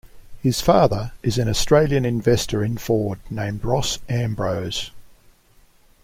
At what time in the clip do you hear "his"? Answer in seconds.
0.41-0.61